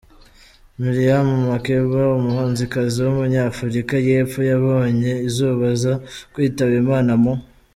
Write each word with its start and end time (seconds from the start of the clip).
Miriam 0.79 1.27
Makeba, 1.49 2.01
umuhanzikazi 2.19 2.97
w’umunyafurika 3.01 3.95
y’epfo 4.07 4.39
yabonye 4.51 5.11
izuba 5.27 5.63
aza 5.73 5.93
kwitaba 6.33 6.73
Imana 6.83 7.11
mu. 7.23 7.33